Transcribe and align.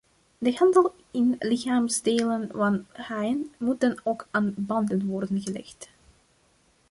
De 0.39 0.53
handel 0.53 0.95
in 1.11 1.35
lichaamsdelen 1.39 2.49
van 2.51 2.85
haaien 2.93 3.51
moet 3.57 3.79
dan 3.81 3.99
ook 4.03 4.27
aan 4.31 4.53
banden 4.57 5.05
worden 5.05 5.41
gelegd. 5.41 5.89